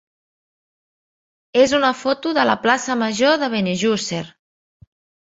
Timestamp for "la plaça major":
2.51-3.37